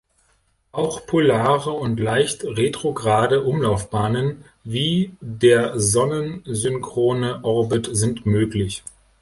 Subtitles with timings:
[0.71, 8.81] Auch polare und leicht retrograde Umlaufbahnen wie der sonnensynchrone Orbit sind möglich.